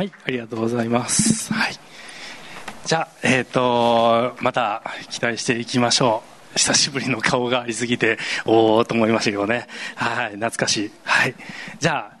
[0.00, 1.52] はい、ありがとうございます。
[1.52, 1.74] はい。
[2.86, 6.22] じゃあ、えっ、と、また期待していきましょ
[6.54, 6.58] う。
[6.58, 8.16] 久しぶりの顔がありすぎて、
[8.46, 9.66] おーと思いましたけどね。
[9.96, 10.90] はい、懐かしい。
[11.04, 11.34] はい。
[11.80, 12.18] じゃあ、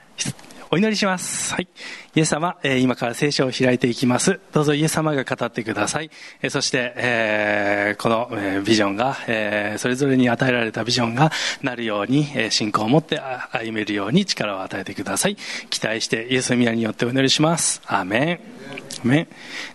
[0.72, 1.52] お祈りします。
[1.52, 1.68] はい。
[2.14, 4.38] イエス様、今から聖書を開いていきます。
[4.52, 6.12] どうぞイエス様が語ってください。
[6.48, 8.30] そして、この、
[8.64, 9.16] ビジョンが、
[9.78, 11.32] それぞれに与えられたビジョンが
[11.62, 15.36] なるように、信仰を持って歩めるように力を与えてください。
[15.70, 17.82] 期待してイエスの皆によってお祈りします。
[17.86, 18.40] アーメン。
[19.02, 19.28] アメン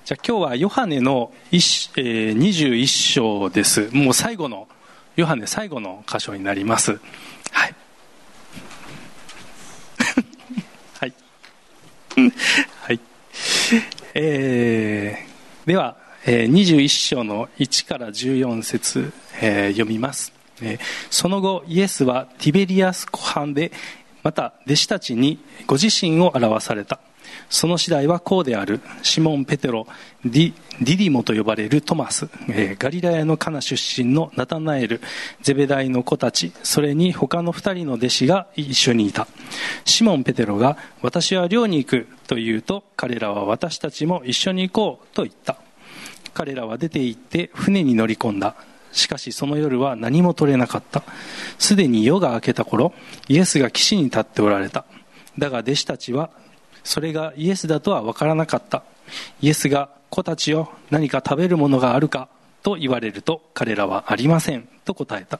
[0.05, 3.89] じゃあ今日はヨハネの一、えー21章です。
[3.91, 4.69] もう最後の、
[5.17, 7.01] ヨハネ最後の箇所になります。
[7.51, 7.75] はい。
[10.99, 11.13] はい。
[12.81, 12.99] はい。
[14.13, 19.11] えーでは、えー21章の1から14節、
[19.41, 20.31] えー読みます。
[20.61, 23.71] えーその後、イエスはティベリアス湖畔で、
[24.23, 26.99] また弟子たちにご自身を表された。
[27.49, 28.81] その次第はこうである。
[29.03, 29.87] シモン・ペテロ、
[30.23, 35.01] ディディディモと呼ばれるトマス、えーガリラヤのカナ出身のナタナエル、
[35.41, 39.27] ゼベダイの子たち、それに他の二人の弟子が一緒にいた。
[39.85, 45.57] シモン・ペテロが、私は漁に行くと言うと、彼らは私たちも一緒に行こうと言った。
[46.33, 48.55] 彼らは出て行って船に乗り込んだ。
[48.91, 51.03] しかしその夜は何も取れなかった。
[51.59, 52.93] すでに夜が明けた頃、
[53.27, 54.85] イエスが岸に立っておられた。
[55.37, 56.29] だが弟子たちは、
[56.85, 58.83] それがイエスだとは分からなかった。
[59.41, 62.29] イエスが子たちよ、何か食べるものがあるか
[62.63, 65.39] と言われると、彼らはありませんと答えた。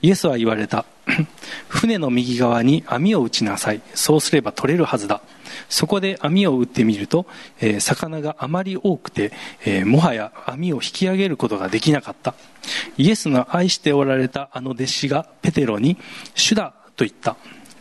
[0.00, 0.86] イエスは言われた。
[1.68, 3.82] 船の右側に網を打ちなさい。
[3.94, 5.20] そうすれば取れるはずだ。
[5.68, 7.26] そこで網を打ってみると、
[7.60, 9.32] えー魚があまり多くて、
[9.64, 12.34] えーもはや網を引き上げることができなかった。
[12.96, 15.96] イエスの愛しておられたあの弟子がペテロに、
[16.34, 17.36] 主だと言った。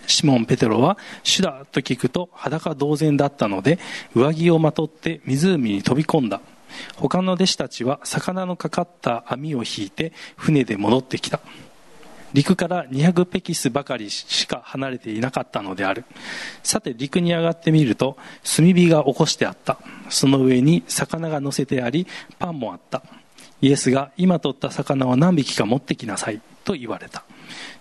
[0.09, 3.79] シモン・ペテロは主だと聞くと裸同然だったので
[4.16, 6.41] 上着をまとって湖に飛び込んだ。
[6.97, 11.39] 他の弟子たちは魚のかかった網を引いて船で戻ってきた。
[12.31, 16.06] 陸から200ペキスばかりしか離れていなかったのである。
[16.63, 19.79] さて陸に上がってみると炭火が起こしてあった。
[20.09, 22.05] その上に魚が乗せてあり
[22.38, 23.03] パンもあった。
[23.61, 27.23] イエスが今取った魚を何匹か持ってきなさいと言われた。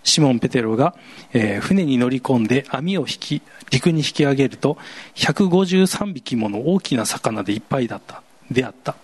[0.03, 0.95] シモン・ペテロが、
[1.33, 3.41] えー船に乗り込んで網を引き
[3.71, 4.77] 陸に引き上げると
[5.15, 8.95] 153匹もの大きな魚でいっぱいだったであった。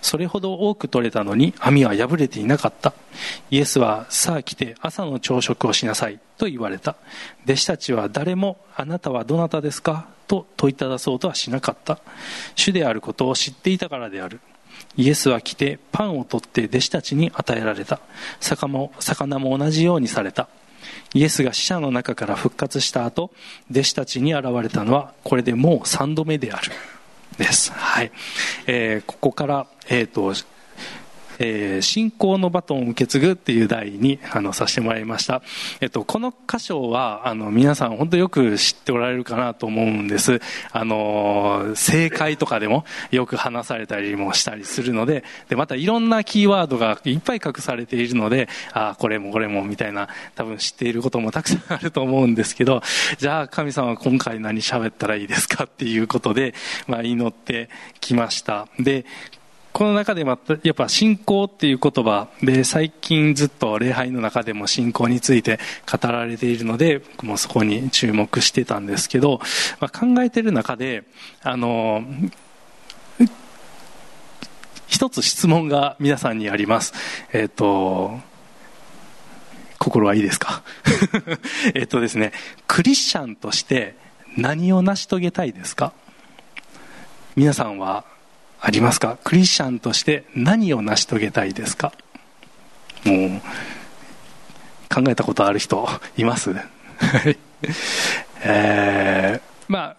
[0.00, 2.94] それほど多く取れたのに網は破れていなかった。
[3.50, 6.94] イエスはさあ来て朝の朝食をしなさいと言われた。
[7.44, 10.06] 弟子たちは誰もあなたはどなたですか？
[10.28, 11.98] と問いただそうとはしなかった。
[12.54, 14.40] 主であることを知っていたからである。
[14.96, 18.00] イエスは来てパンを取って弟子たちに与えられた。
[18.40, 20.48] 魚も同じようにされた。
[21.14, 23.30] イエスが死者の中から復活した後
[23.70, 26.72] 弟子たちに現れたのはこれでもう3度目である。
[27.38, 27.72] です。
[27.72, 28.12] はい、
[28.66, 30.34] えーここからえっ、と
[31.44, 35.42] えー信仰のバトンを受け継ぐっていう題にあのさせてもらいました、
[35.80, 40.40] えっと、この箇所はあの皆さん本当よく知っておられるかなと思うんです。
[40.70, 52.82] あの正解とかでもよく話されたりもしたりするのででまたいろんなキーワードがいっぱい隠されているのであこれもこれもみたいな多分知っていることもたくさんあると思うんですけど
[53.18, 56.54] じゃあ神様は今回何喋ったらいいですかっていうことで、
[56.86, 57.68] まあ、祈って
[58.00, 58.68] きました。
[58.78, 59.04] で
[59.72, 65.58] この中でまたやっぱ信仰っていう言葉で最近ずっと礼拝の中でも信仰について
[65.90, 69.40] 語られているので僕もそこに注目してたんですけど、
[69.80, 71.04] まあ、考えてる中で
[71.42, 72.04] あの
[74.88, 76.92] 一つ質問が皆さんにあります。
[77.32, 78.18] えっ、と
[79.78, 80.62] 心はいいですか？
[81.74, 82.32] えっとですね
[82.66, 83.96] クリスチャンとして
[84.36, 85.94] 何を成し遂げたいですか？
[87.36, 88.04] 皆さんは
[88.64, 89.18] ありますか？
[89.24, 91.92] クリスチャンとして何を成し遂げたいですか？
[93.04, 93.30] もう
[94.94, 96.54] 考えたことある人います？
[98.44, 99.96] えー、まあ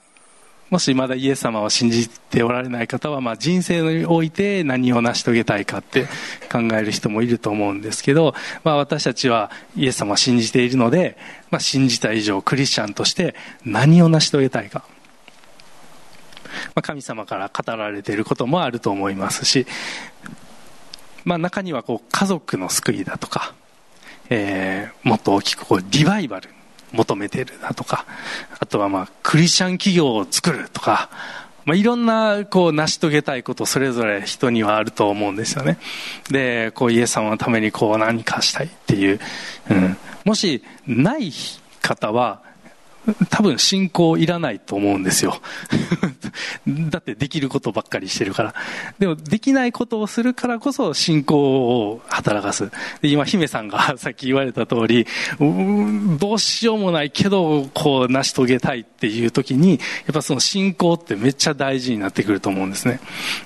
[0.69, 6.07] もしまだイエス様を信じておられない方は、まあ、人生において何を成し遂げたいかって
[6.51, 8.33] 考える人もいると思うんですけど、
[8.63, 11.15] まあ、私たちはイエス様を信じているので、
[11.51, 14.83] まあ、信じた以上クリスチャンとして何を成し遂げたいか
[16.75, 19.65] まあ、神様から語られていることもあると思いますし、
[21.25, 23.53] まあ、中にはこう家族の救いだとか、
[24.29, 26.49] えーもっと大きくこうリバイバル
[26.93, 28.05] 求めているだとか
[28.59, 31.09] あとはまあクリスチャン企業を作るとか、
[31.65, 35.77] まあ、いろんなこう成し遂げたいことそれぞれ人にはあると思うんですよね。
[36.29, 39.19] でこうイエス様のためにこう何かしたいっていう、
[39.69, 41.31] うん、もしない
[41.81, 42.41] 方は
[43.29, 45.41] 多分信仰いらないと思うんですよ
[46.89, 48.55] だってできることばっかりしてるから。
[48.99, 52.71] でも、できないことをするからこそ信仰を働かす。
[53.01, 55.05] で今、姫さんが さっき言われた通り、
[56.19, 59.79] どうしようもないけど、こう、成し遂げたいっていう時に、やっ
[60.13, 62.99] ぱその信仰ってめっちゃ大事になってくると思うんですね。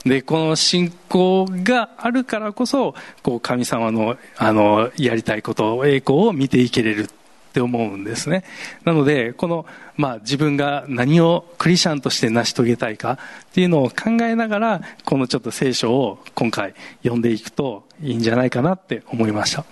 [0.06, 7.10] で、この信仰があるからこそ、こう、神様の、あの、やりたいこと、栄光を見ていけれる
[7.48, 8.44] って思うんですね。
[8.84, 9.66] なので、この、
[9.96, 13.18] まあ自分が何をクリスチャンとして成し遂げたいか
[13.50, 16.74] っていうのを考えながら、このちょっと聖書を今回
[17.04, 19.66] 読んでいくといいんじゃないかなって思いました。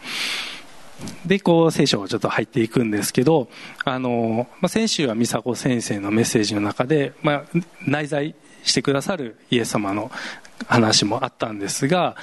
[1.25, 3.49] で、こう、聖書をちょっと入っていくんですけど、
[3.83, 7.43] あの、まあ、先週は美佐子先生のメッセージの中で、まあ、
[7.85, 10.11] 内在してくださるイエス様の
[10.67, 12.15] 話もあったんですが、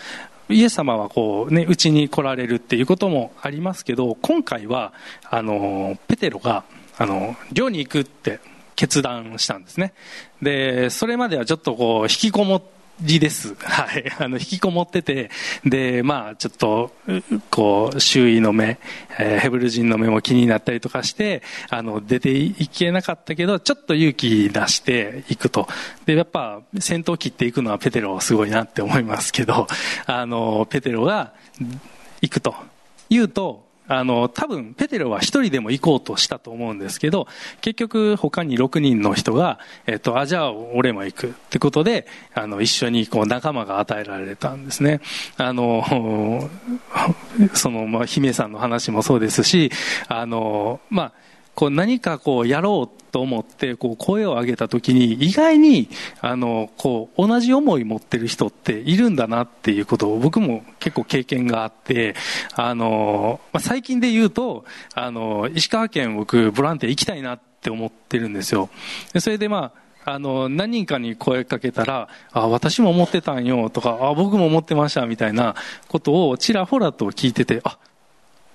[0.49, 4.93] イエス様はこうね、うちに来られるっていうこともありますけど、今回は、
[5.31, 6.65] あの、ペテロが、
[6.99, 8.41] あの、寮に行くって
[8.77, 9.95] 決断したんですね。
[10.41, 13.55] で、それまではちょっとこう、引きこもって、りです。
[13.57, 14.05] はい。
[14.19, 15.31] あの、引きこもってて、
[15.65, 16.93] で、まあ、ちょっと、
[17.51, 18.79] こう、周囲の目、
[19.19, 25.69] えー、ヘブル人の目も気になったりとかして、あの、出ていけなかったけど、ちょっと勇気出していくと。
[26.07, 29.67] で、やっぱ、戦闘機っていくのはペテロすごいなって思いますけど、
[30.07, 31.33] あの、ペテロが
[32.21, 32.55] 行くと。
[33.11, 37.29] 言うと、あの、多分、ペテロは一人でも行こうとしたと思うんですけど、
[37.61, 45.03] 結局、他に6人の人が、えっと、あ、じゃあ、俺も行くってことで、あの、一緒に、こう、仲間が与えられたんですね。
[45.37, 45.85] あの、
[47.53, 49.71] その、まあ、姫さんの話もそうですし、
[50.09, 51.13] あの、まあ、
[51.55, 55.89] こう何かこうやろうと思ってこう声を上げた時に意外に
[56.21, 62.15] あのこう同じ思い持ってる人っているんだなっていうことを僕も結構経験があって
[62.55, 64.65] あの、まあ、最近で言うと
[64.95, 68.71] あの石川県僕ボランティア行きたいなって思ってるんですよ。
[69.19, 75.55] それでまああの、何人かに声かけたら、あ、私も思ってたんよとか、あ、僕も思ってましたみたいな
[75.89, 77.79] ことをちらほらと聞いてて、あ、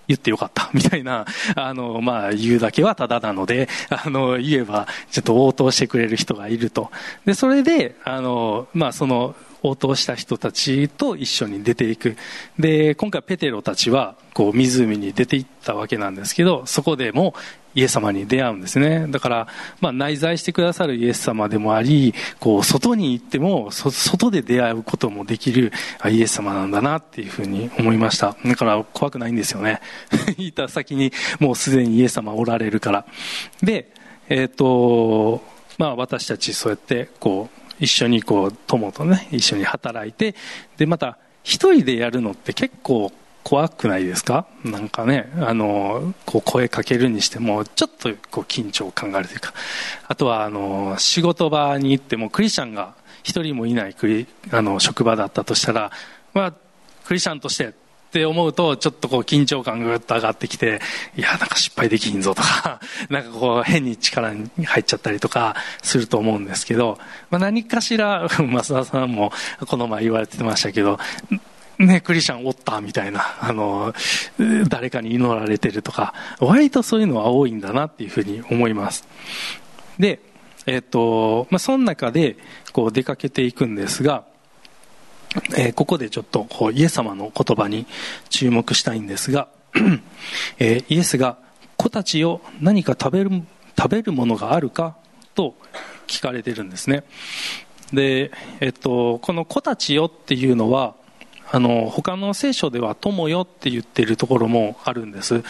[0.08, 1.26] 言ってよかった、 みたいな、
[1.56, 6.92] あの、まあ、言うだけはただなので、あの、言えば、ちょっと応答してくれる人がいると。
[7.26, 12.16] で、それで、あの、まあ、その、応答した人たちと一緒に出ていく。
[12.60, 17.34] で、今回ペテロたちは、こう、湖に出ていったわけなんですけど、そこでも
[17.78, 19.06] イエス様に出会うんですね。
[19.08, 19.48] だから、
[19.82, 25.72] まあ、内在してくださるイエス様でもあり、こう、外に行っても、外で出会うこともできる
[26.10, 28.36] イエス様なんだなっていうふうに思いました。
[28.44, 29.80] だから怖くないんですよね。
[30.38, 33.06] 行った先にもうすでにイエス様おられるから。
[33.62, 33.94] で、
[34.28, 35.44] えっ、ー、と、
[35.78, 40.34] まあ私たちそうやって、こう、一緒にこう、友とね、一緒に働いて、
[40.78, 43.12] で、また、一人でやるのって結構
[43.48, 44.46] 怖くないですか？
[44.66, 49.54] なんかね、あの、こう声かけるにしても、ちょっとこう緊張感があるというか、
[50.06, 55.92] あとはあの、仕事場に行ってもクリスチャンが一人もいないクリあの職場だったとしたら、
[56.34, 56.54] まあ、
[57.06, 57.72] クリスチャンとしてっ
[58.12, 60.82] て思うと、ちょっとこう緊張感がぐっと上がってきて、
[61.16, 67.00] いや、なんか失敗できひんぞとか、 なんかこう変に力に入っちゃったりとかすると思うんですけど、
[67.30, 69.32] まあ何かしら、 増田さんも
[69.68, 71.00] この前言われてましたけど、
[71.80, 73.94] ね、クリスチャンおったみたいな、あの、
[74.68, 79.08] 誰かに祈られてるとか、割とそういうのは多いんだなっていうふうに思います。
[80.00, 80.20] で、
[80.66, 82.38] えっ、と、まあ、その中で、
[82.74, 84.26] こう出かけていくんですが、
[85.56, 87.86] えー、ここでちょっとこうイエス様の言葉に
[88.30, 89.48] 注目したいんですが、
[90.60, 91.38] えー、イエスが
[91.76, 93.32] 子たちを何か食べる、
[93.78, 94.98] 食べるものがあるか
[95.36, 95.56] と
[96.08, 97.04] 聞かれてるんですね。
[97.94, 100.96] で、えっと、この子たちよっていうのは、
[101.50, 105.44] あの、他の聖書では友よって言ってるところもあるんです。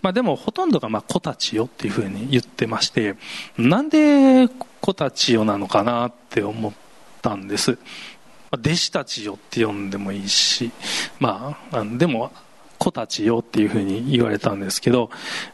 [0.00, 3.16] まあでもほとんどがまあ子たちよっていうふうに言ってまして、
[3.58, 4.48] なんで
[4.80, 6.72] 子たちよなのかなって思っ
[7.20, 7.78] たんです。
[8.52, 10.70] 弟子たちよって呼んでもいいし、
[11.18, 12.32] まあ、でも
[12.78, 15.10] 子たちよっていうふうに言われたんですけど、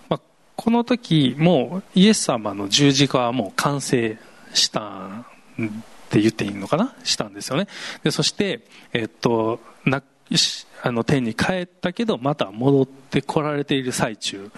[0.08, 0.20] まあ、
[0.56, 4.18] この時もうイエス様の十字架はもう完成
[4.52, 5.26] したん
[6.08, 6.94] って言っていいのかな？
[7.04, 7.68] したんですよね。
[8.02, 8.62] で、そして、
[8.94, 10.02] えっと、な、
[10.82, 14.50] あの、天に帰ったけど、また戻ってこられている最中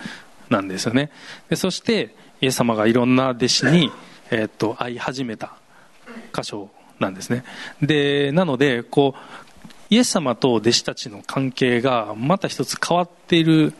[0.48, 1.10] なんですよね。
[1.48, 3.90] で、そして、イエス様がいろんな弟子に、
[4.30, 5.54] えっと、会い始めた
[6.32, 7.44] 箇所なんですね。
[7.82, 9.20] で、なので、こう、
[9.90, 13.74] イエス様と弟子たちの関係がまた一つ変わっている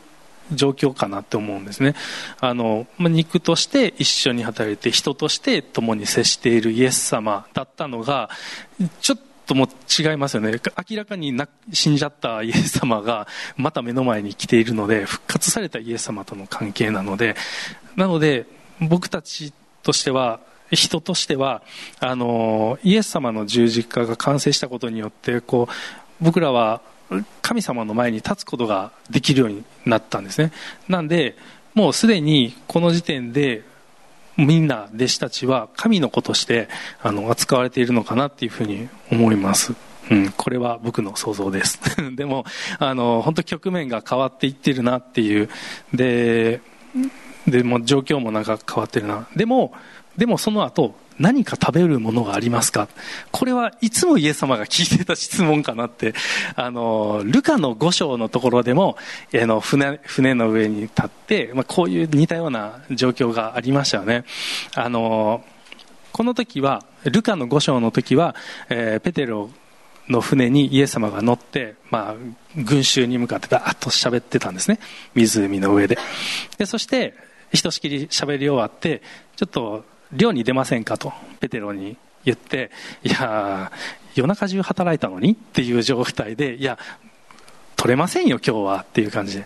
[0.51, 1.95] 状況かなって思うんですね。
[2.39, 8.29] あの、肉として一緒に働いて人として共に接しているイエス様だったのが、
[9.01, 9.67] ちょっとも
[9.99, 10.51] 違いますよね。
[10.89, 11.33] 明らかに
[11.73, 13.27] 死んじゃったイエス様が
[13.57, 17.35] また目の前に来ているので、復活されたイエス様との関係なので、
[17.95, 18.45] なので
[18.79, 19.53] 僕たち
[19.83, 20.39] としては、
[20.71, 21.61] 人としては
[21.99, 26.81] あのイエス様の十字架が完成したことによってこう僕らは
[27.41, 30.51] 神様の前に立つことができるようになったんですね。
[30.87, 31.35] なんで
[31.73, 33.63] もうすでにこの時点で
[34.37, 36.69] みんな弟子たちは神の子として
[37.01, 39.73] あの扱われているのかなっていうふうに思います。
[40.09, 41.79] うん、これは僕の想像です。
[42.15, 42.45] でも
[42.79, 45.49] あの本当局面が変わっていってるなっていう。
[45.93, 46.61] で
[47.47, 49.27] でも状況もなんか変わってるな。
[49.35, 49.73] でも
[50.17, 52.87] でもその後何か食べるものがありますか？
[53.31, 56.13] これはいつもイエス様が聞いてた質問かなって。
[56.55, 58.97] あのルカの5章のところでも
[59.33, 64.25] あの船船の上に立って、まあ、こういう似たような状況がありましたよね。
[64.75, 65.43] あの
[66.11, 68.35] この時はルカの5章の時は、
[68.69, 69.49] えー、ペテロ
[70.09, 72.15] の船にイエス様が乗って、まあ、
[72.55, 74.79] 群衆に向かってバーッと喋ってたんですね。
[75.15, 75.97] 湖の上で。
[76.57, 77.13] でそして
[77.53, 79.01] ひとしきり喋り終わって
[79.35, 81.97] ちょっと漁に出ませんかとペテロに？
[82.23, 82.69] 言って
[83.03, 83.71] いや
[84.13, 85.31] 夜中中働いたのに？
[85.31, 86.77] っていう状態でいや
[87.75, 89.45] 取れませんよ今日はっていう感じで。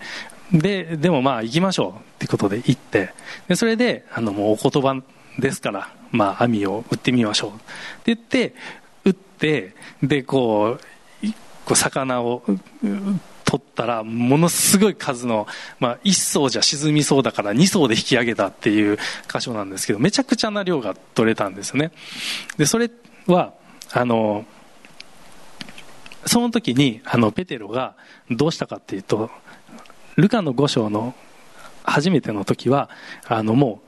[0.52, 3.14] ででもまあ行きましょうってことで行って。
[3.48, 5.02] でそれであのもうお言葉
[5.40, 7.62] ですから、まあ、網を打ってみましょうって
[8.06, 8.56] 言って
[9.04, 11.28] 打ってでこう
[11.66, 12.44] こう魚を
[13.76, 15.46] ったらものすごい数の、
[15.80, 18.98] まあ、1艘じゃ沈みそうだから2艘で引き上げたっていう
[19.32, 21.92] 箇所なんですけどめちゃくちゃな量が取れたんですね。
[22.58, 22.90] でそれ
[23.28, 23.54] は
[23.92, 24.46] あの
[26.26, 27.96] その時にあのペテロが
[28.32, 29.30] どうしたかっていうと
[30.16, 31.14] ルカの5章の
[31.84, 32.90] 初めての時は
[33.28, 33.86] あのもう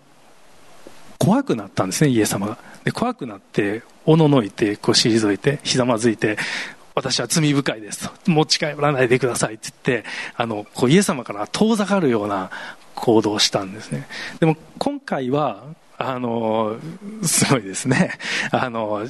[1.18, 2.58] 怖くなったんですねイエス様が。
[2.84, 6.38] で怖くなっておののいてこう退いてひざまずいて
[6.98, 8.10] 私は罪深いです。
[8.10, 12.50] と持ち帰らないでくださいって言ってあのこうイエス様から遠ざかるような
[12.96, 14.08] 行動をしたんですね。
[14.40, 15.64] でも今回は
[16.00, 16.76] あの
[17.22, 18.18] すごいですね。
[18.52, 19.06] あの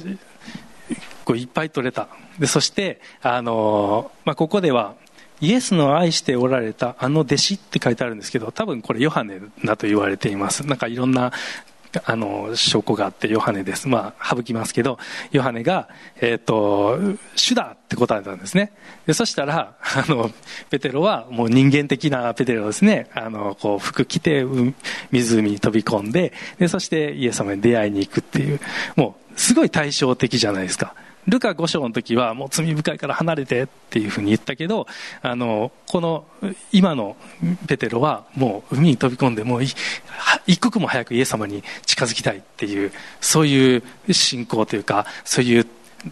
[1.24, 2.08] こういっぱい取れた。
[2.38, 4.94] でそしてあの、まあ、ここでは
[5.40, 10.66] イエスの愛しておられたあの弟子って書いてあるんですけど多分これヨハネだと言われています。
[10.66, 11.32] なんかいろんな
[12.04, 14.98] あの証拠があってヨハネです、まあ、省きますけど
[15.32, 15.88] ヨハネが、
[16.20, 16.98] えーと
[17.36, 18.72] 「主だ!」って答えたんですね。
[19.06, 20.30] でそしたら あの
[20.70, 23.08] ペテロはもう人間的なペテロですね。
[23.14, 24.44] あのこう服着て
[25.10, 28.60] 湖に飛び込んででそしてイエス様に出会いに行くっていう。
[28.96, 30.94] もうすごい対照的じゃないですか。
[31.26, 34.86] ルカ5章の時はもう罪深いから離れてっていうふうに言ったけど
[35.22, 36.24] あのこの
[36.72, 37.16] 今の
[37.66, 45.66] ペテロはもう海に飛び込んでもう一刻も早くイエス様に近づきたいっていうそういう信仰というかそういう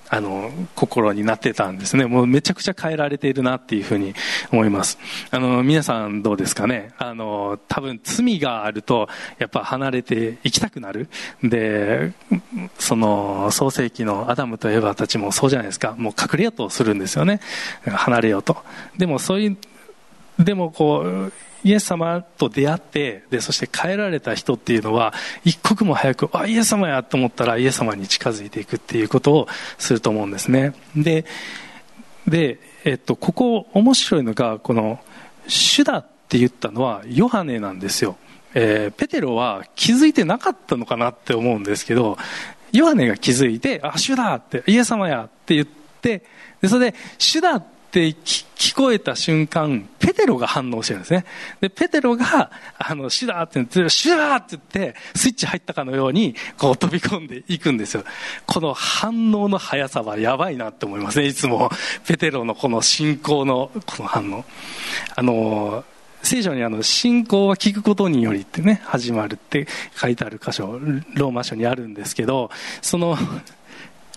[0.09, 2.07] あの心になってたんですね。
[2.07, 4.14] もうめちゃくちゃ変えられているなっていうふうに
[4.52, 4.99] 思います。
[5.31, 6.93] あの皆さんどうですかね。
[6.99, 11.09] あの多分罪があるとやっぱ離れていきたくなる。
[11.43, 12.12] で
[12.78, 15.95] その創世紀のアダムとエヴァたちもそうじゃないですか。
[15.97, 17.40] もう隠れようとするんですよね。
[17.85, 18.57] 離れようと。
[18.99, 19.57] でもそういう
[20.38, 21.33] でもこう
[21.66, 25.12] イエス様と出会ってでそして帰られた人っていうのは
[25.44, 31.25] 一刻も早くあイエス様やと思ったらイエス様に近づいていくっていうことをすると思うんですねで
[32.28, 35.00] で、えっと、ここ面白いのがこの
[35.49, 38.16] 「主だ」って言ったのはヨハネなんですよ、
[38.54, 42.16] えー、ペテロは気づいてなかったのかなって思うんですけど
[42.73, 46.23] ヨハネが気づいて「あ主だ!」って「イエス様や!」って言って
[46.62, 51.24] でそれで「主だ!」って聞こえた瞬間、ペテロが反応してるんですね。
[51.60, 58.04] で、ペテロが、あの、シダーって言って、シュダーって言って、スイッチ入ったかのように、こう飛び込んでいくんですよ。
[58.46, 61.26] この反応の速さはやばいなって思いますね。
[61.26, 61.70] いつも、
[62.06, 64.44] ペテロのこの信仰の、この反応。
[65.14, 65.84] あの、
[66.22, 70.80] 聖書にあの信仰は聞くことによりってね始まるって書いてある箇所
[71.14, 72.50] ローマ書にあるんですけど
[72.82, 73.16] その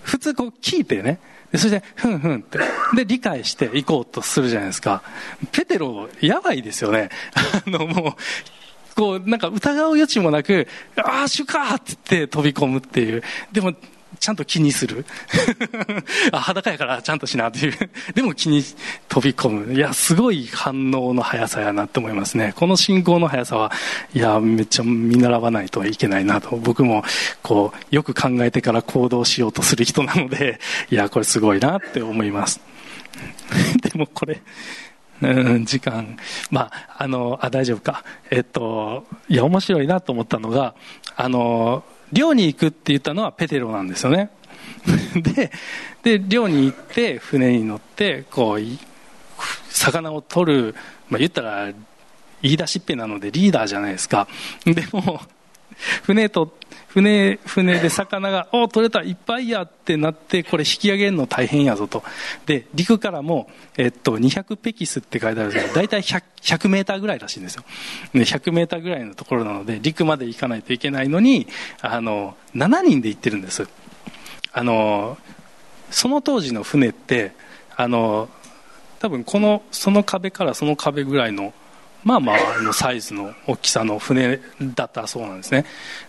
[0.02, 1.20] 普通こう聞いてね
[1.52, 2.58] でそして、ふんふんって。
[2.94, 5.02] で、理解していこうとするじゃないですか。
[5.52, 7.10] ペテロ、やばいですよね。
[7.66, 13.22] あの、もう、こう、なんか疑う余地もなく、ああ、主かって言って飛び込むっていう。
[13.50, 13.74] でも、
[14.18, 15.04] ちゃんと気にする。
[16.32, 17.74] あ、裸やからちゃんとしなっていう。
[18.14, 18.62] でも気に
[19.08, 19.74] 飛び込む。
[19.74, 22.52] いや、すごい反応の速さやなって思いますね。
[22.56, 23.70] この信仰の速さは、
[24.12, 26.56] いや、めっちゃ見習わないといけないなと。
[26.56, 27.04] 僕も、
[27.42, 30.58] こう、よく考えてから行動しようとする人なので、
[30.90, 32.60] いや、これすごいなって思います。
[33.82, 34.40] でもこれ、
[35.22, 36.16] うん、時間。
[36.50, 38.04] まあ、あの、あ、大丈夫か。
[38.30, 40.74] えっと、いや、面白いなと思ったのが、
[41.16, 44.30] あの、漁に行くって言ったのはペテロなんですよね。
[45.14, 45.50] で
[46.02, 48.60] で漁に行って船に乗ってこう
[49.68, 50.74] 魚を取る、
[51.08, 51.72] まあ、言ったら
[52.42, 54.28] 言い出しっぺなのでリーダーじゃないですか。
[54.64, 55.20] でも
[56.04, 56.56] 船と
[56.90, 62.02] 船、船で魚が、お取れた、いっぱいやってなって、これ引き上げるの大変やぞと。
[62.46, 67.64] で、陸からも、えっと、200ペキスって書いてあるんですけど、大体100、100メーターぐらいらしいんですよ。
[68.12, 71.46] で、100メーターぐらいのところなので、陸まで行かないといけないのに、
[71.80, 73.68] あの、7人で行ってるんです。
[74.52, 75.16] あの、
[75.92, 77.30] その当時の船って、
[77.76, 78.28] あの、
[78.98, 81.54] 多分この、その壁からその壁ぐらいの
[82.04, 84.40] まあまあのサイズの大きさの船
[84.74, 85.66] だったそうなんですね。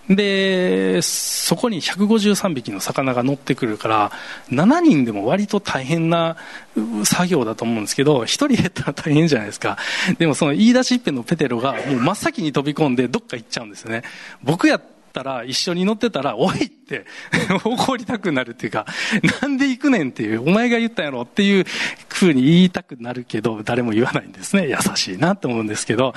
[0.10, 4.12] でそこに153匹の魚が乗ってくるから
[4.50, 6.38] 7人でも割と大変な
[7.04, 9.78] 作業だと思うんですけど1人減ったら大変じゃないですか。
[10.18, 14.04] でもその言い出しっぺのペテロがもう真っ先に飛び込んでどっか行っちゃうんですよね。
[14.44, 14.82] 僕や
[15.12, 17.06] ったら、一緒に乗ってたら、おいって
[17.64, 18.86] 怒りたくなるっていうか、
[19.42, 21.66] なんで行くねんっていう、お前が言ったやろっていう
[22.08, 24.68] 風に言いたくなるけど、誰も言わないんですね。
[24.68, 26.14] 優しいなと思うんですけど、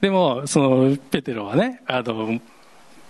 [0.00, 2.40] でも、その、ペテロはね、あの、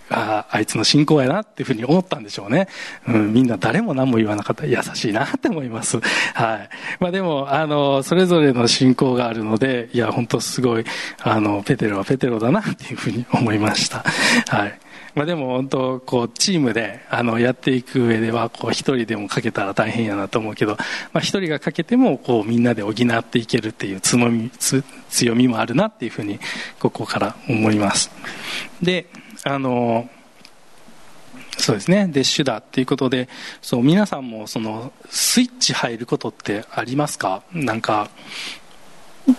[0.09, 2.67] ああいつの信仰やなっていうふうに思ったんでしょうね。
[3.07, 5.99] うん、みんな誰も何も言わなかった優しいなって思います。
[6.33, 6.69] はい。
[6.99, 10.85] まあでも、あの、それぞれの信仰があるので、いや、本当すごい、
[11.21, 14.05] あの、ペテロはペテロだなっていうふうに思いました。
[14.47, 14.79] はい。
[15.17, 24.51] まあ、でも本当こうチームであのやっていく上ではこう一人でもかけたら大変やなと思うけど、まあ、一人がかけてもこうみんなで補っていけるっていう強み
[25.09, 26.39] 強みもあるなっていうふうに
[26.79, 28.11] ここから思います。
[28.79, 29.07] で
[29.43, 30.07] あの
[31.57, 32.07] そうですね。
[32.07, 33.27] で主だっていうことで
[33.63, 37.41] そう皆さんもそのスイッチ入ることってありますか？
[37.51, 38.11] なんか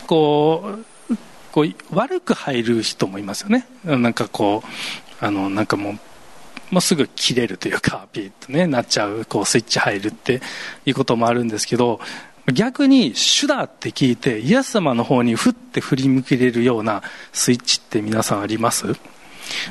[0.08, 0.74] こ
[1.08, 1.16] う
[1.52, 3.68] こう悪く入る人もいますよね。
[3.84, 4.68] なんかこう
[5.20, 5.98] あのなんかもう
[6.70, 10.42] もうすぐ切れるというかピーッとねなっちゃうこうスイッチ入るって
[10.84, 11.98] いうこともあるんですけど
[12.52, 18.86] 逆に主だって聞いてイエス様の方にふって振り向けれるようなスイッチって皆さんあります？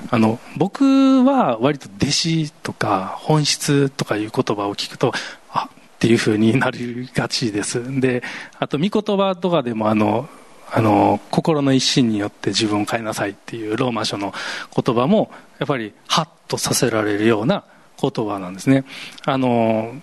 [0.09, 5.13] あの僕は割と弟子とか本質とかいう言葉を聞くと
[5.49, 7.99] あっていうふうになりがちです。
[7.99, 8.23] で
[8.59, 10.27] あと御言葉とかでもあの
[10.71, 14.33] あの心の一心によって自分を変えなさいっていうローマ書の
[14.75, 17.63] 言葉もやっぱりハッとさせられるような
[17.99, 18.85] 言葉なんですね。
[19.25, 19.95] あの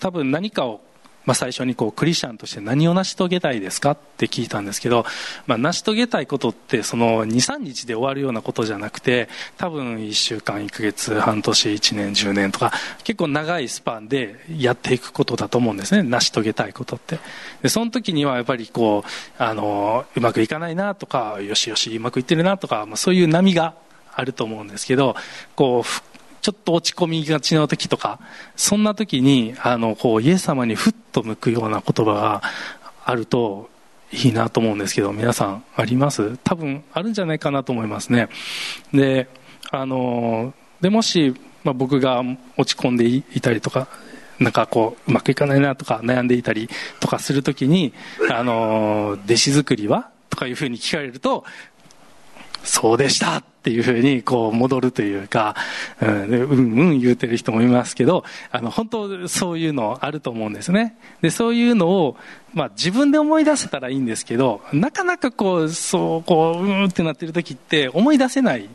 [0.00, 0.80] 多分何かを
[1.26, 5.04] まあ、最初にこうクリスチャンとして何を成し遂げたいですかって聞いたんですけど、
[5.46, 12.72] まあ、成し遂げたいことってその23日で終わるようなことじゃなくて多分1週間1ヶ月半年1年10年とか
[13.04, 16.02] 結構長いスパンでやっていくことだと思うんですね。
[16.02, 17.18] 成し遂げたいことって。
[17.62, 23.74] でその時にはやっぱりこうあのうまくいかないなとかよしよしうまくいってるなとか、まあ、そういう波が
[24.14, 25.16] あると思うんですけど
[25.54, 26.15] こう
[26.46, 28.20] ちょっと落ち込みがちな時とか、
[28.54, 32.40] そんな時に、あの、こう、イエス様にふっと向くような言葉が
[33.04, 33.68] あると
[34.12, 36.36] いいなと思うんですけど、皆さんあります？
[36.44, 38.28] 多分あるんじゃないかなと思いますね。
[38.94, 39.26] で、
[39.72, 42.22] あの、で、もし、まあ、僕が
[42.56, 43.88] 落ち込んでいたりとか、
[44.38, 46.68] なんかこう、うまくいかないなとか悩んでいたり
[47.00, 47.92] とかするときに、
[48.30, 50.10] あの、弟子作りは？
[50.30, 51.44] とかいうふうに聞かれると、
[52.66, 55.54] そうでしたっていうふうにこう戻るというか、
[56.02, 60.96] うん、うんうん言うてる人もいますけど、あの本当そういうのあると思うんですね。
[61.22, 62.16] で、そういうのを、
[62.52, 68.68] まあ自分で思い出せたらいいんですけど、なかなかこう、そう、こう、うんってなってる時って思い出せない。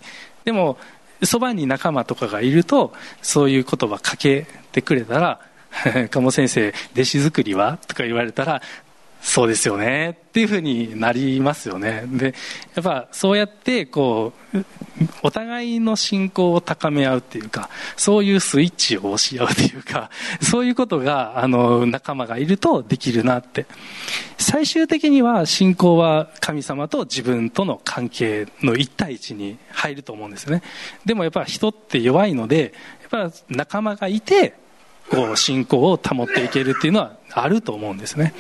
[0.46, 0.78] でも、
[1.24, 5.42] そばに仲間とかがいると、そういう言葉かけてくれたら、
[6.10, 7.78] 鴨先生、弟子作りは？
[7.88, 8.62] とか言われたら、
[9.22, 10.18] そうですよね。
[10.30, 12.06] っていうふうになりますよね。
[12.08, 12.34] で
[12.76, 14.58] やっぱそうやってこう
[15.22, 20.10] お互いの信仰を高め合うっていうかそういうスイッチを押し合うっていうか
[20.42, 23.66] そういうことがあの仲間がいるとできるなって。
[24.38, 30.64] 最終的には信仰は神様と自分との関係の一対一に入ると思うんですよね。
[31.06, 32.74] でもやっぱ人って弱いので
[33.12, 34.56] やっぱ仲間がいて
[35.10, 38.34] こう信仰を保っていけるっていうのはあると思うんですね。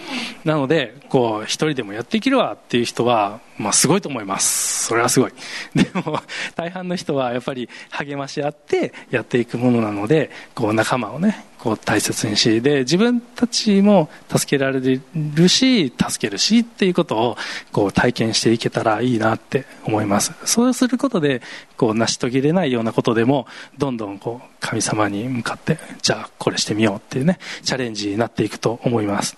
[0.45, 4.85] なのでこう一人でもやっていけるわっていう人は、まあ、すごいと思います。
[4.87, 5.31] それはすごい。
[5.75, 6.19] でも
[6.55, 17.37] 大半の人はやっぱり励まし合ってやっていくものなのでこう仲間をねこう大切にしで自分たちも助けられるし助けるしっていうことを
[17.71, 20.33] こう体験していけたらいいなって思います。
[20.43, 21.43] そうすることで
[21.77, 23.45] こう成し遂げれないようなことでも
[23.77, 29.37] どんどんこう神様に向かってじゃあこれしてみようっていうねチャレンジになっていくと思います。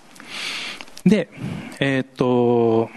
[1.04, 1.28] で
[1.78, 2.88] えー、っと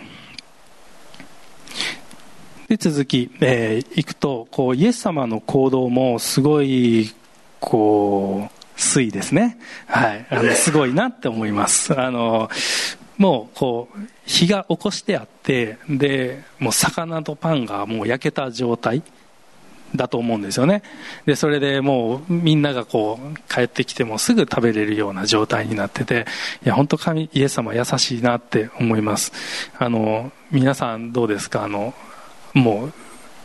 [2.70, 7.14] で続き、えー、いくとこうイエス様の行動もすごい
[7.60, 9.60] こう水ですね。
[9.88, 10.26] はい。
[10.30, 12.00] あのすごいなって思います。
[12.00, 12.50] あの
[13.18, 19.02] もうこう火が起こしてあってでもう魚とパンがもう焼けた状態
[19.96, 20.84] だと思うんですよね。
[21.26, 26.28] でそれでもうみんながこう帰ってきてもすぐ食べれるような状態になってて
[26.64, 29.32] いや本当神イエス様優しいなって思います。
[29.80, 31.64] あの皆さんどうですか？
[31.64, 31.96] あの
[32.54, 32.94] もう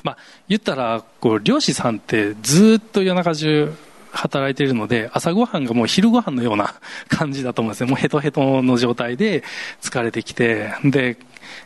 [0.02, 0.18] まあ
[0.48, 3.72] 言ったらこう漁師さんってずっと夜中中
[4.12, 6.74] 働いているので朝ごはんがもう昼ごはんのような
[7.08, 7.90] 感じだと思うんですね。
[7.90, 9.42] もうヘトヘトの状態で
[9.80, 11.16] 疲れてきてで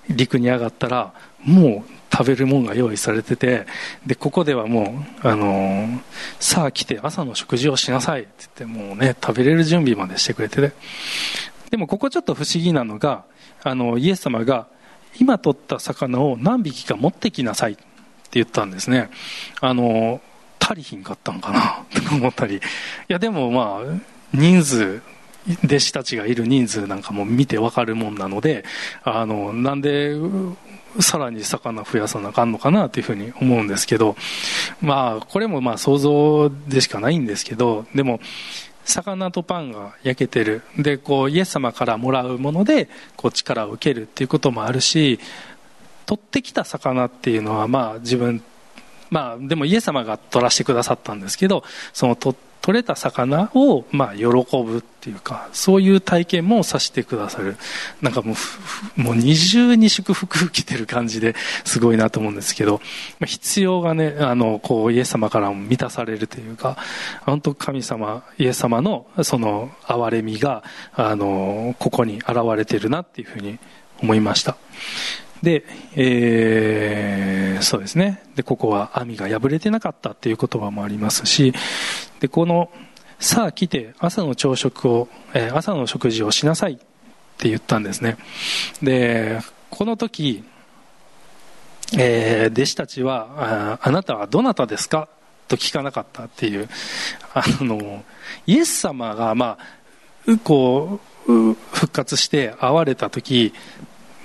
[0.08, 1.12] 陸に上がったら
[1.44, 3.66] もう食べるもんが用意されてて
[4.06, 6.00] でここではもう、あのー、
[6.40, 10.72] さあ来て朝の食事をしなさいって言ってもうね食べれる準備までしてくれてて。
[11.70, 13.24] でもここちょっと不思議なのが
[13.62, 14.68] あのイエス様が
[15.18, 17.82] 今取った魚を何匹か持ってきなさいって
[18.32, 19.10] 言ったんですね。
[19.60, 20.20] あの
[20.66, 22.56] 足りひんかったんかな と思ったり。
[22.56, 22.60] い
[23.08, 24.00] やでもまあ
[24.32, 25.00] 人数
[25.64, 28.64] 弟子たちがいる人数なんかも見てわかるもんなので
[29.04, 30.16] あのなんで
[30.98, 34.16] さらに魚増やさなあかんのかなというふうに思うんですけど
[34.82, 38.18] まあこれもまあ想像でしかないんですけどでも
[38.84, 40.62] 魚とパンが焼けてる。
[40.78, 45.18] でこうイエス様からもらうものでこう力を受けるっていうこともあるし
[46.06, 48.42] 取ってきた魚っていうのはまあ自分
[49.10, 57.56] まあでもイエス様が取らせてくださったんですけどその取取れた魚をまあ喜ぶっていうかそういう体験もさせてくださる。
[58.02, 58.34] なんかも
[58.98, 62.80] うもう二重に祝福受けてる感じですごいなと思うんですけど
[63.24, 66.76] 必要がねあのこうイエス様からも満たされるというか
[67.20, 73.60] 本当神様イエス様のその憐れみがあのここに現れてるなっていうふうに
[74.02, 74.56] 思いました。
[75.42, 78.22] で、えー、そうですね。
[78.34, 81.52] で、ここは網が破れてなかったっていう言葉もありますし、
[82.20, 82.70] で、この、
[83.18, 86.76] さあ来て朝の朝食を、えー、朝の食事をしなさいっ
[87.38, 88.18] て言ったんですね。
[88.82, 90.44] で、この時、
[91.96, 95.08] えー、弟子たちはあ、なたはどなたですか
[95.48, 96.68] と聞かなかったっていう、
[97.32, 98.04] あの、
[98.46, 99.58] イエス様が、ま
[100.26, 103.52] あ、こう、復活して会われた時、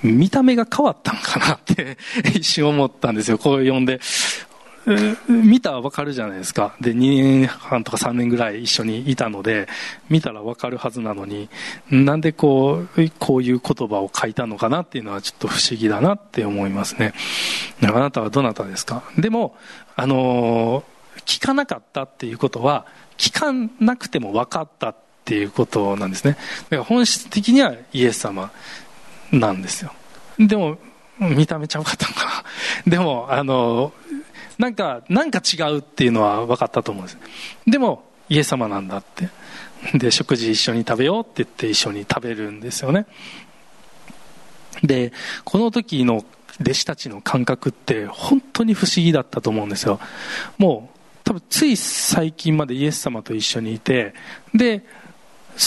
[0.02, 1.96] 見た目が変わったんかなって
[2.34, 3.38] 一瞬思ったんですよ。
[3.38, 4.00] こう読んで。
[5.28, 6.74] 見たらわかるじゃないですか。
[6.80, 6.96] で、2
[7.40, 9.68] 年半とか3年ぐらい一緒にいたので、
[10.10, 11.48] 見たらわかるはずなのに、
[11.88, 17.14] なんでこう、こういう言葉を書いたのかなっていうのはちょっと不思議だなって思いますね。
[17.82, 19.04] あなたはどなたですか？
[19.16, 19.56] でも、
[19.94, 20.82] あの
[21.26, 22.86] 聞かなかったっていうことは、
[23.18, 26.32] 聞かなくても分かったっていうことなんですね。
[26.32, 28.50] だから本質的にはイエス様。
[29.32, 29.92] なんですよ。
[30.38, 30.78] でも
[31.18, 32.44] 見た目ちゃうかったのかな。
[32.90, 33.92] でもあの
[34.58, 37.18] なんかなんか違うっていうのは分かったと思うんです。
[37.66, 39.28] でもイエス様なんだって。
[39.94, 43.06] で食事一緒に食べようって言って一緒に食べるんですよね。
[44.82, 45.12] で
[45.44, 46.24] この時の
[46.60, 49.98] 弟子たちの感覚って本当に不思議だったと思うんですよ。
[50.58, 54.14] もう多分つい最近までイエス様と一緒にいて
[54.54, 54.84] で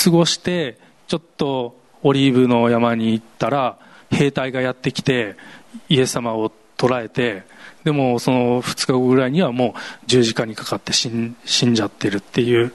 [0.04, 3.80] 過ごしてちょっとオリーブの山に行ったら
[4.12, 5.36] 兵隊がやってきて
[5.90, 7.44] イエス様を捕らえて
[7.84, 12.72] でもその2日後ぐらいにはもう十字架にかかって死んじゃってるっていう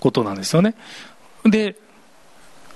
[0.00, 0.74] ことなんですよね。
[1.44, 1.76] で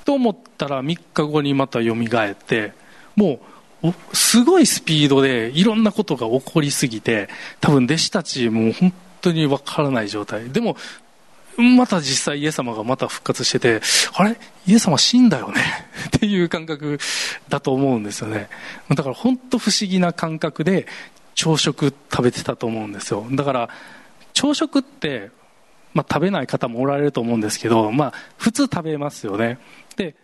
[0.04, 2.74] と思ったら3日後にまたよみがえって
[3.16, 3.40] も
[3.82, 7.30] うすごいスピードでいろんなことが起こりすぎて
[7.62, 10.50] 多分弟子たちも本当にわからない状態。
[10.50, 10.76] でも
[11.56, 13.80] また実際イエス様がまた復活してて、
[14.14, 14.36] あれ？
[14.66, 15.62] イエス様死んだよね？
[16.16, 16.98] っていう感覚
[17.48, 18.48] だと思うんですよね。
[18.88, 20.86] だから本当不思議な感覚で
[21.34, 23.26] 朝食食べてたと思うんですよ。
[23.30, 23.68] だから
[24.32, 25.30] 朝食って、
[25.92, 29.58] まあ、食べない方もおられると思うんですけど、まあ、普通食べますよね。
[29.96, 30.16] で、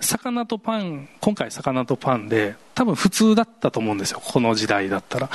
[0.00, 4.20] 魚とパン、今回魚とパンで、多分普通だったと思うんですよ。
[4.24, 5.30] この時代だったら。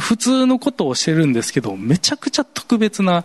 [0.00, 3.24] 普通のことをしてるんですけど、めちゃくちゃ特別な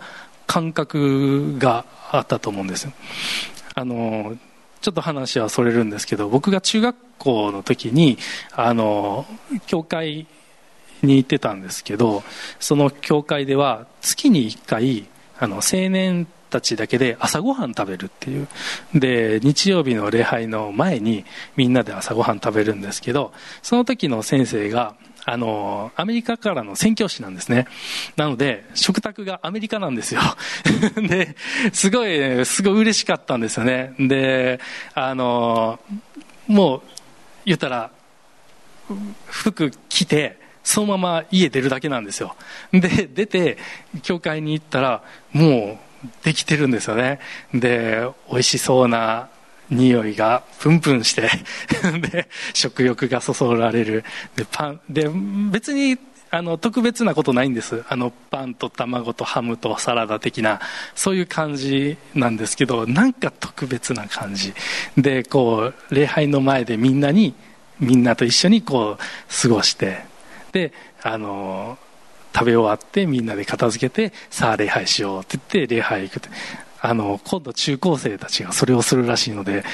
[0.50, 2.92] 感覚があったと思うんですよ。
[3.76, 4.36] あの
[4.80, 8.18] ちょっと話はそれるんですけど僕が中学校の時に
[8.50, 9.26] あの
[9.68, 10.26] 教会
[11.02, 12.24] に行ってたんですけど
[12.58, 15.06] その教会では月に1回
[15.38, 18.48] あの青年たちだけで朝ごはん食べるっていう。
[18.92, 23.32] で日曜日の礼拝の前にみんなで朝ごはん食べるんですけど
[23.62, 27.66] その時の先生があの、アメリカからの宣教師なんですね。
[28.16, 30.20] なので、食卓がアメリカなんですよ。
[30.96, 31.36] で、
[31.72, 33.94] すごい、すごい嬉しかったんですよね。
[33.98, 34.60] で、
[34.94, 35.78] あの、
[36.46, 36.82] もう、
[37.44, 37.90] 言ったら、
[39.26, 42.36] 服着て、そのまま家出るだけなんですよ。
[42.72, 43.58] で、出て、
[44.02, 45.02] 教会に行ったら、
[45.32, 47.20] もう、できてるんですよね。
[47.52, 49.28] で、美味しそうな
[49.70, 51.30] 匂いがプンプンして
[52.10, 54.04] で食欲がそそられる。
[54.36, 55.08] でパンで
[55.50, 55.98] 別に
[56.32, 57.84] あの特別なことないんです。
[57.88, 60.60] あのパンと卵とハムとサラダ的な
[60.94, 64.54] そういう感じなんですけどなんか特別な感じ。
[64.96, 67.34] でこう礼拝の前でみんなに
[67.80, 70.04] みんなと一緒にこう過ごして
[70.52, 71.78] であの
[72.32, 76.28] 食べ終わってみんなで片付けてさあ礼拝しようって言って礼拝行くって。
[76.80, 79.64] あの今度中高生たちがそれをするらしいので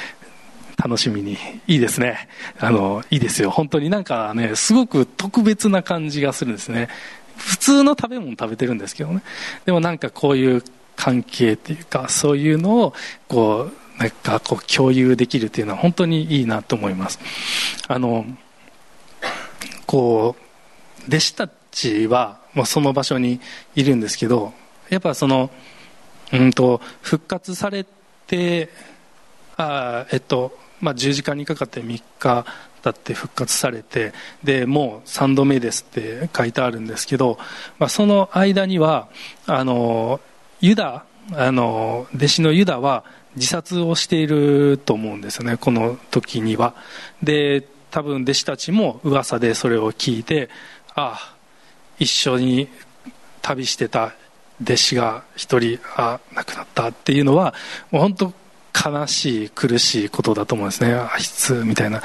[0.77, 1.38] 楽しみに。
[1.66, 2.29] いいですね。
[2.59, 3.51] あのいいですよ。
[3.51, 3.90] 本当に。
[3.90, 6.88] なんかねすごく特別な感じがするんですね。
[7.37, 9.23] 普通の食べ物食べてるんですけどね。
[9.64, 10.62] でもなんかこういう
[10.97, 12.95] 関係っていうかそういうのを
[13.29, 17.19] こうなんかこう共有できるっていうのは本当にいいなと思います。
[17.88, 18.27] あの
[19.87, 23.40] こう弟子たちはもうその場所に
[23.75, 24.53] いるんですけど
[24.88, 25.51] やっぱその
[26.33, 27.87] うんと復活され
[28.27, 28.69] て
[29.57, 32.45] あえっとまあ、10時間にかかって3日
[32.83, 34.12] 経って復活されて
[34.45, 37.39] でもう3度目ですって書いてあるんですけど、
[37.79, 39.09] まあ、その間には
[39.47, 40.21] あの
[40.61, 46.75] ユダあの弟子のユダは自殺をしていると思うんですよねこの時には。
[47.23, 50.51] で多分弟子たちも噂でそれを聞いて
[50.95, 51.37] ああ
[51.99, 52.69] 一緒に
[53.43, 54.12] 旅してた
[54.62, 57.55] 弟子が一人あ亡くなったっていうのは
[57.90, 58.33] もう本当
[58.90, 60.92] 悲しい苦しいことだと思うんですね。
[60.95, 62.03] あいつみたいな。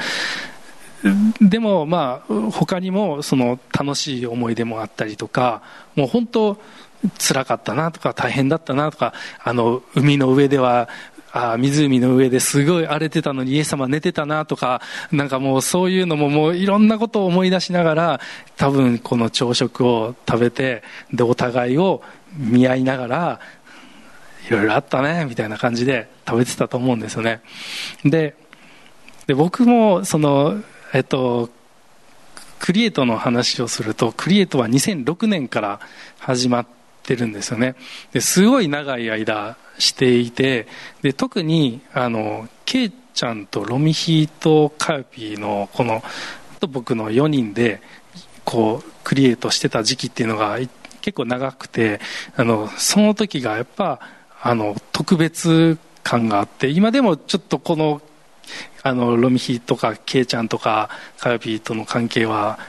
[1.41, 5.63] でもまあ他にもその楽しい思い出もあったりとか
[5.95, 6.57] もう本当
[7.17, 10.89] 辛かったなとか大変だったなとかあの海の上では
[11.33, 18.19] あ湖の上ですごい荒れてたのにイエス様寝てたなとかなんかもうそういうのももういろんなことを思い出しながら
[18.57, 20.83] 多分この朝食を食べて
[21.13, 22.03] でお互いを
[22.37, 23.39] 見合いながら
[24.47, 27.41] いろいろあったねみたいな感じで食べてたと思うんですよね。
[28.03, 28.35] で
[29.35, 30.61] 僕もその
[30.93, 31.49] えっと
[32.59, 35.79] クリエイトの話をするとクリエイトは2006年から
[36.19, 36.67] 始まっ
[37.03, 37.75] てるんですよね。
[38.11, 40.67] ですごい長い間していて
[41.01, 46.03] で特にあのケイちゃんとロミヒとカーピーのこの
[46.61, 47.81] と僕の4人で
[48.45, 50.57] こうクリエイトしてた時期っていうのが
[51.01, 51.99] 結構長くて
[52.35, 53.99] あのその時がやっぱ
[54.41, 58.01] あの特別感があって今でもちょっとこの
[58.83, 62.59] あのロミヒとかケイちゃんとかカヤピーとの関係は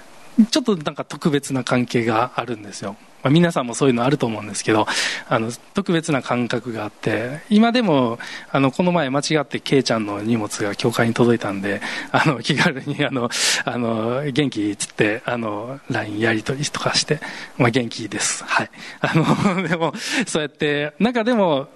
[0.50, 4.86] ちょっとなんか特別な関係があるんですよ、まあ、皆さんもそういうのあると思うんですけど
[5.28, 8.18] あの特別な感覚があって今でも
[8.50, 11.80] あのこの前間違ってケイちゃんの荷物が教会に届いたんで
[12.10, 13.30] あの気軽にあの
[13.64, 17.20] あの元気っつってあの LINE やり取りとかして、
[17.56, 18.44] まあ、元気です。
[18.44, 18.70] はい。
[19.00, 19.92] あの でも
[20.26, 21.68] そうやってなんかでも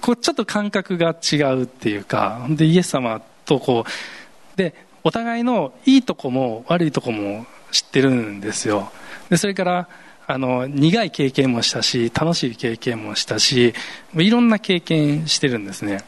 [0.00, 8.90] こうちょっと感覚が違うっていうかでイエス様とこうでお互いのいいとこも悪いとこも知ってるんですよ。
[9.28, 9.88] でそれから
[10.26, 13.74] あの苦い経験もしたし楽しい経験もしたし
[14.14, 16.04] いろんな経験してるんですね。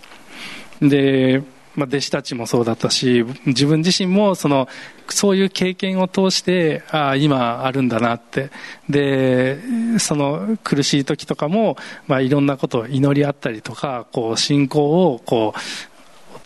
[0.81, 1.42] で
[1.78, 4.68] まあ、弟子たちもそうだったし自分自身もその
[5.09, 8.50] そういう経験を通してああ今あるんだなって。
[8.88, 9.59] で
[9.98, 11.76] その苦しい時とかも、
[12.09, 15.59] まあ、いろんなことを祈り合ったりとかこう信仰をこう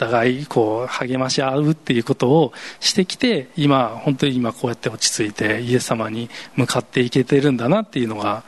[0.02, 8.42] 互いこう励まし合うっていうことをしてきて今本当に今こうやって落ち着いてイエス様に向かっていけてるんだなっていうのが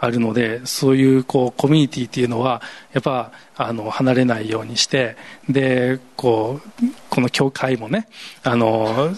[0.00, 5.16] あるのでそういうこうコミュニティっていうのはやっぱあの離れないようにして
[5.48, 8.08] でこうこの教会もね
[8.42, 9.14] あの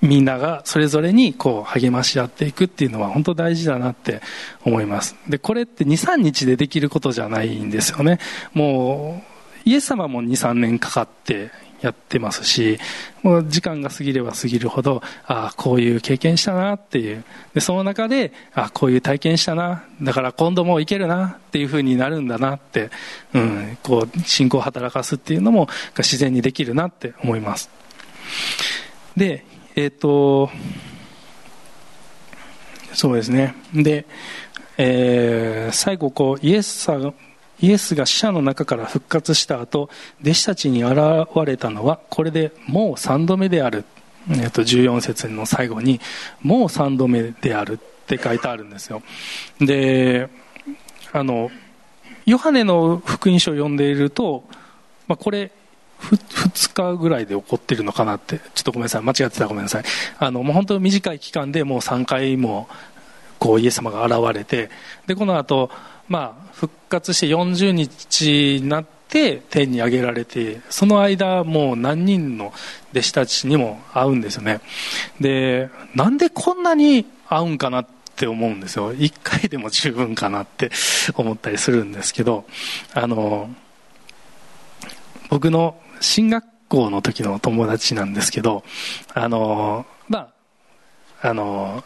[0.00, 4.20] みんながそれぞれにこう励まし合っていくっていうのは本当大事だなって
[4.64, 5.16] 思います。
[5.28, 8.20] でこれって23日でできることじゃないんですよね。
[8.54, 9.37] もう
[9.68, 11.50] イエス様も23年かかって
[11.82, 12.78] やってますし
[13.22, 17.22] もう時間が過ぎれば過ぎるほどああこういう経験したなっていう。
[17.52, 19.84] でその中であこういう体験したな。
[20.00, 22.90] だから今度もいけるなっていうふうになるんだなって、
[23.34, 27.68] うん、こう信仰を働かすっていうのも自然にできるなって思います。
[29.18, 29.44] で
[29.76, 30.50] えっ、ー、と
[32.94, 33.54] そうですね。
[33.74, 34.06] で、
[34.78, 36.96] えー、最後こうイエスさ
[37.60, 39.90] イエスが死者の中から復活した後
[40.22, 40.96] 弟子たちに現
[41.44, 43.84] れたのはこれでもう3度目である、
[44.30, 46.00] えっと、14節の最後に
[46.42, 49.02] もう3度目であるって書いてあるんですよ。
[49.60, 50.28] で
[51.12, 51.50] あの
[52.26, 54.44] ヨハネの福音書を読んでいると、
[55.06, 55.50] まあ、これ
[56.00, 59.02] 2日ぐらいで起こってるのかなってちょっとごめんなさい。
[59.02, 59.84] 間違ってたごめんなさい。
[60.18, 62.68] あのもう本当短い期間でもう3回も
[63.38, 64.70] こうイエス様が現れて
[65.06, 65.70] でこの後
[66.08, 72.52] まあ復活して40日になって天に上げられてその間もう何人の
[72.92, 74.60] 弟子たちにも会うんですよね。
[75.20, 78.94] でなんでこんなに合うんかなって思うんですよ。
[78.94, 80.70] 1回でも十分かなって
[81.14, 82.44] 思ったりするんですけど
[82.94, 83.50] あの
[85.30, 88.64] 僕の進学校の時の友達なんですけど
[89.14, 90.30] あのま
[91.22, 91.82] ああの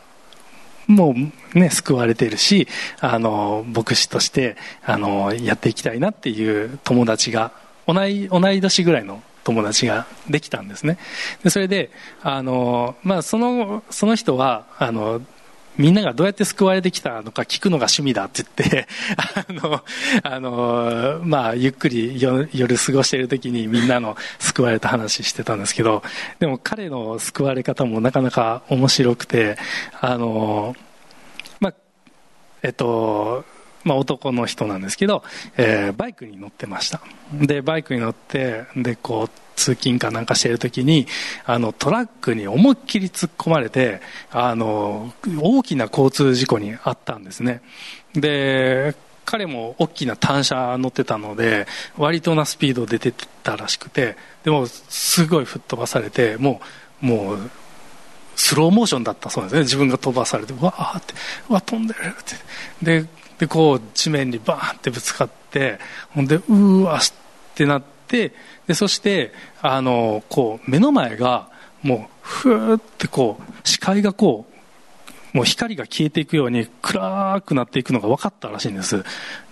[0.87, 1.15] も
[1.55, 2.69] うね、救われてるし、
[3.01, 7.53] あの、牧師として、あの、やっていきたいなっていう友達が、
[7.87, 10.99] 同い、同い年ぐらいの友達ができたんですね。
[11.43, 11.91] でそれで、
[12.23, 15.21] あの、まあ、その、その人は、あの、
[15.79, 18.89] みんながどうやって救われてきたのか聞くのが趣味だって言って
[19.49, 19.85] あの、
[20.23, 26.03] あの、まあ、ゆっくり夜過ごしている時にみんなの救われた話してたんですけど、
[26.39, 29.57] でも彼の救われ方もなかなか面白くて、
[30.01, 30.77] あの、
[31.61, 31.75] まあ、
[32.63, 33.45] えっと、
[33.85, 35.25] まあ、男の人なんですけど、
[35.57, 37.01] えー、バイクに乗ってました。
[37.33, 41.07] でバイクに乗ってでこう通勤かなんかしている時に
[41.45, 47.63] あのトラックに思いっきり突っ込まれてあの大きな交通事故に遭ったんですね。
[48.15, 51.67] で彼も大きな単車乗ってたので
[51.97, 56.61] 割となスピードで出てたらしくてでもすごい吹っ飛ばされても
[57.03, 57.51] うもう
[58.35, 59.61] スローモーションだったそうですね。
[59.61, 61.15] 自分が飛ばされてわーって
[61.49, 62.13] わ飛んでるっ
[62.81, 63.03] て。
[63.03, 63.07] で
[63.43, 65.81] でこう地面にバーンってぶつかって
[66.15, 67.01] ほんでうわっ
[67.57, 68.33] てなって
[68.69, 71.49] でそしてあのこう目の前が
[71.83, 74.47] もうふーってこう視界がこ
[75.35, 79.03] うもう光が消えていくように暗くなっていくのが分かったらしいんです。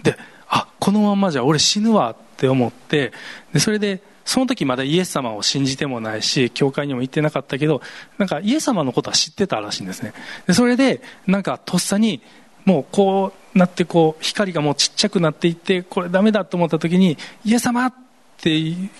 [0.05, 0.17] で
[0.49, 3.13] あこのままじゃ俺死ぬわって思って
[3.53, 7.83] でそれでその時まだイエス様を信じてもないし教会にも行ってなかったけど
[8.19, 10.13] なんかイエス様のことは知ってたらしいんですね。
[10.47, 12.23] でそれでなんかとっさに
[12.65, 17.95] もうこうなってこう光がもうちっちゃくなっていってこれダメだと思った時にイエス様っ
[18.39, 18.51] て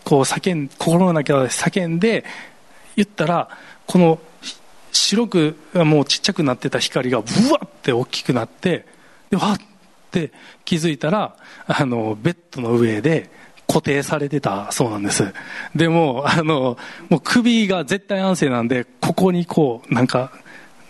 [0.05, 2.25] こう叫ん心の中で叫んで
[2.97, 3.49] 言ったら
[3.87, 4.19] この
[4.93, 8.87] 白くもうちっちゃくなってた光がブワッて大きくなって
[9.31, 9.59] でわっ
[10.11, 10.33] て
[10.65, 13.31] 気づいたらあのベッドの上で
[13.69, 15.33] 固定されてたそうなんです。
[15.77, 16.77] でもあの
[17.09, 20.33] もう首が絶対安静なんでここにこうなんか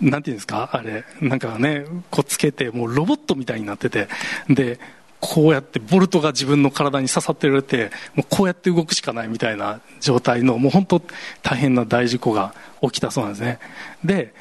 [0.00, 0.70] なんていうんですか？
[0.72, 4.08] あれなんかねこうつけてもうロボットみたいになってて
[4.48, 4.80] で
[5.20, 11.02] こうやってボルトが自分の体に刺さってられてもうこうやって動くしかないみたいな状態のもう本当
[11.42, 13.58] 大変な大事故が起きたそうなんですね。
[14.02, 14.32] で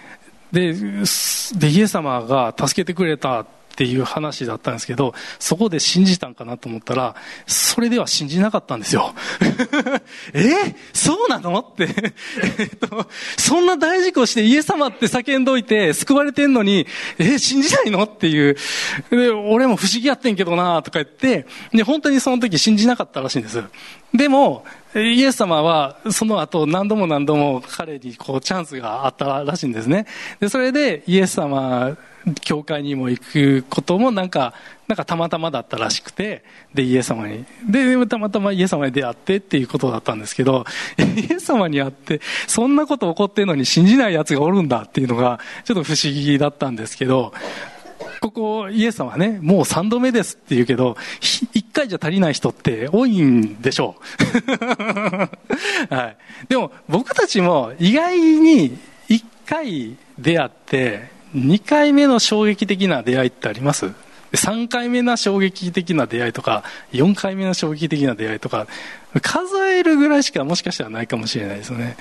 [0.52, 3.46] ででイエス様が助けてくれたっ
[3.80, 7.16] っていう話だったんですけど、そこで信じたんかなと思ったら、
[7.48, 9.16] それでは信じなかったんですよ。
[10.36, 10.76] え？
[10.92, 11.60] そうなの？
[11.60, 11.88] って
[12.60, 16.88] えっと、そんな大事故してイエス様って叫んどいて救われてんのに、
[17.20, 17.40] え？
[17.40, 18.04] 信じないの？
[18.04, 18.58] っていう。
[19.12, 23.64] で、俺も不思議やってんけどなとか言って、で、本当にその時信じなかったらしいんです。
[24.14, 30.08] でも、イエス様はその後何度も何度も彼にこうチャンスがあったらしいんですね。
[30.40, 31.96] で、それでイエス様
[32.42, 34.54] 教会にも行くこともなんか、
[34.88, 40.66] なんかたまたまだったらしくて、で、イエス様に、で、たまたまイエス様に出会ってっていうことだったんですけど、
[40.98, 47.34] イエス様に会って、そんなこと起こってんのに信じない奴がおるんだっていうのが、ちょっと不思議だったんですけど、
[48.22, 50.98] ここ、イエス様はね、もう三度目ですって言うけど、
[51.54, 53.96] 一回じゃ足りない人って多いんでしょ
[55.90, 55.94] う。
[55.94, 56.18] はい。
[56.48, 63.92] でも、僕たちも意外に一回出会って、2回目の衝撃的な出会いってあります
[64.32, 68.68] ？3回目の衝撃的な出会いとか4回目の衝撃的な出会いとか
[69.22, 71.98] 数えるぐらいしかもしかしたらないかもしれないですよね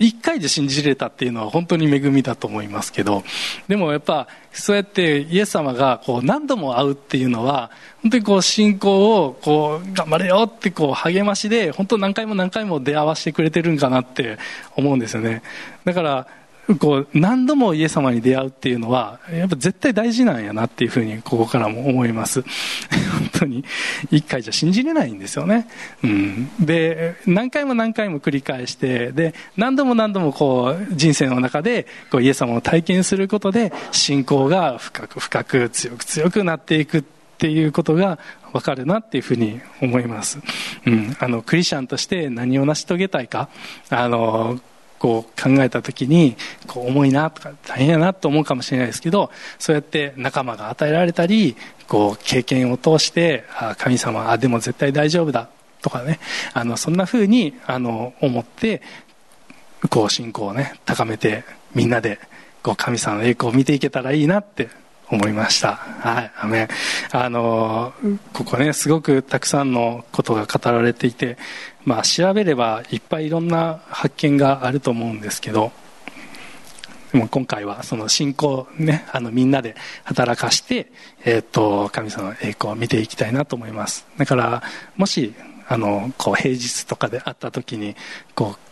[0.00, 3.22] 1回で信じれたっていうのは本当に恵みだと思いますけど
[3.68, 7.70] でもやっぱそうやってイエス様がこう何度も会うっていうのは
[8.02, 14.38] 本当にこう信仰をこう頑張れよってこう励ましで本当何回も何回も出会わせてくれてるんかなって
[14.74, 15.42] 思うんですよね。
[15.84, 16.26] だから
[16.78, 22.42] こう何度もイエス様に出会うっていうのはやっぱ絶対大事なんやなっていうふうにここからも思います。
[23.12, 23.64] 本当に。
[24.10, 25.68] 一回じゃ信じれないんですよね、
[26.02, 37.04] うん、で何回も何回も繰り返してで何度も何度もこう人生の中でこうイエス様を体験することで信仰が深く深く強く強くなっていくっ
[37.38, 38.18] ていうことが
[38.52, 40.38] 分かるなっていうふうに思います、
[40.86, 43.48] うん、あのクリスチャンとして何を成し遂げたいか。
[43.88, 44.60] あの
[45.00, 46.36] こう考えた時に
[46.66, 51.56] こう重いなとか大変やなと思うかもしれないですけどそうやって仲間が与えられたり
[51.88, 55.48] こう経験を通してあ神様あでも絶対大丈夫だ
[55.80, 56.20] とかね
[56.52, 58.82] あのそんなふうにあの思って
[59.88, 61.44] こう信仰をね高めて
[61.74, 62.18] みんなで
[62.62, 64.68] こう神様の栄光を見ていけたらいいなって
[65.10, 65.74] 思いました。
[65.74, 66.68] はい、アメ
[67.12, 67.92] あの、
[68.32, 71.36] ここね、すごくたくさんのことが語られていて、
[71.84, 75.72] まあ、調べればいっぱいいろんな発見があると思うんですけど、
[77.12, 80.92] でも今回はその信仰ねあのみんなで働かして、
[81.24, 84.62] えーと、神様の栄光を見ていきたいなと思いますだから
[84.96, 85.34] もし
[85.68, 87.96] あのこう平日とかで会った時に
[88.34, 88.69] こう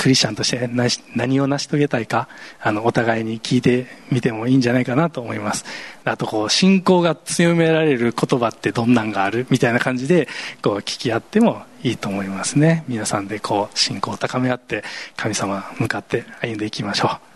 [0.00, 0.66] クリスチャンとして
[1.14, 2.26] 何を成し遂げたいか
[2.58, 5.66] あのお互いに聞いてみてもいいんじゃないかなと思います
[6.06, 10.26] あとこう信仰が強められる言葉ってどんなんがあるみたいな感じで
[10.62, 14.84] こう聞き合ってもいいと思いますね皆さんでこう信仰を高め合って
[15.16, 17.30] 神様向かって歩んでいきましょう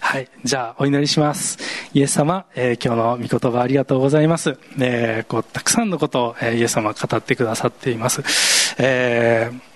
[0.00, 0.28] はい。
[0.44, 1.56] じゃあ、お祈りします。
[1.94, 4.58] イエス様、えー、今日の御言葉ありがとうございます。
[4.78, 8.22] えー、こう、たくさんのことを、えー、イエス様語ってくださっています。
[8.76, 9.69] えー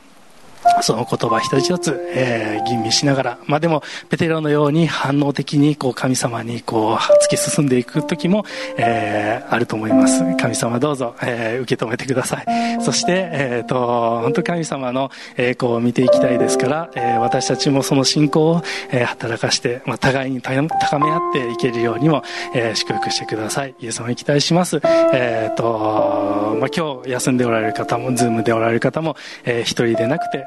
[0.82, 8.44] その言葉一つ一つ、えー、吟味しながら、まあでも、ペテロのように反応的に、こう、神様に、こう、突き進んでいく時も、
[8.76, 10.22] えー、あると思います。
[10.36, 12.46] 神様どうぞ、えー、受け止めてください。
[12.80, 20.60] そして、えっ、ー、と、本当神様の栄光を見ていきたいですから、えー、私たちもその信仰を、えー、働かして、まあ、互いに高
[20.98, 22.22] め合っていけるようにも、
[22.54, 23.74] えー、祝福してください。
[23.80, 24.80] イエス様に期待します。
[25.12, 30.44] えっ、ー、と、まあ、今日休んでおられる方も、ズームでおられる方も、えー、一人でなくて、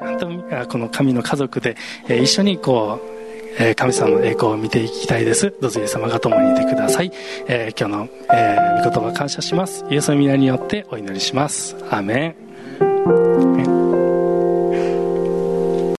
[0.68, 1.76] この神の家族で、
[2.08, 3.18] え一緒にこう
[3.58, 5.52] え神様の栄光を見ていきたいです。
[5.60, 7.12] どうぞイエス様が共にいてください。
[7.48, 9.84] えー、今日の、えー、御言葉感謝します。
[9.90, 11.76] イエスの皆によってお祈りします。
[11.90, 12.36] アメ
[12.80, 13.97] ン。